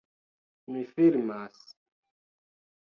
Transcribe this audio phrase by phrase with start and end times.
[0.71, 1.63] Mi filmas.